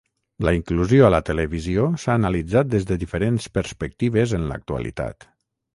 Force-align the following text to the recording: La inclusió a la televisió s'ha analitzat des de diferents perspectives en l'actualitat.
La 0.45 0.51
inclusió 0.59 1.05
a 1.07 1.11
la 1.15 1.19
televisió 1.27 1.85
s'ha 2.05 2.15
analitzat 2.21 2.73
des 2.75 2.89
de 2.93 2.99
diferents 3.05 3.49
perspectives 3.61 4.37
en 4.41 4.53
l'actualitat. 4.53 5.33